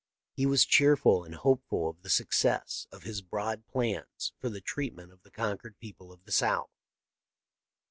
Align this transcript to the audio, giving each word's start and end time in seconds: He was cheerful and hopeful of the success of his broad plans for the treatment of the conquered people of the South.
He 0.33 0.47
was 0.47 0.65
cheerful 0.65 1.23
and 1.23 1.35
hopeful 1.35 1.87
of 1.87 2.01
the 2.01 2.09
success 2.09 2.87
of 2.91 3.03
his 3.03 3.21
broad 3.21 3.67
plans 3.67 4.33
for 4.39 4.49
the 4.49 4.59
treatment 4.59 5.11
of 5.11 5.21
the 5.21 5.29
conquered 5.29 5.77
people 5.77 6.11
of 6.11 6.23
the 6.23 6.31
South. 6.31 6.71